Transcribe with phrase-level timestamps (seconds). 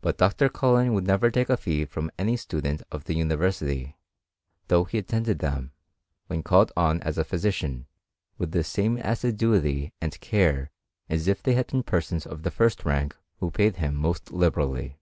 [0.00, 0.48] But Dr.
[0.48, 3.28] Cullen never would take a fee from any sta CHEMISTRY IK GREAT BRITAIN.
[3.28, 3.94] 311 dent of the uniyersity,
[4.66, 5.72] though he attended them,
[6.26, 7.86] when (^led on as a physician,
[8.38, 10.72] with the same assiduity and care
[11.08, 14.98] as if they had been persons of the first rank who paid him most liberally.